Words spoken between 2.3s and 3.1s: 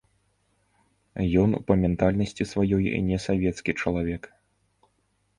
сваёй